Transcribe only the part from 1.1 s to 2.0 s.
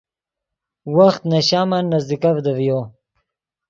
نے شامن